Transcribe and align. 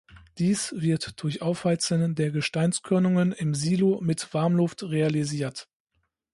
Dies 0.39 0.73
wird 0.75 1.21
durch 1.21 1.43
Aufheizen 1.43 2.15
der 2.15 2.31
Gesteinskörnungen 2.31 3.33
im 3.33 3.53
Silo 3.53 4.01
mit 4.01 4.33
Warmluft 4.33 4.81
realisiert. 4.81 5.69